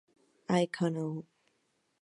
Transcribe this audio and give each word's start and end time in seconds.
I 0.49 0.67
know"". 0.81 1.25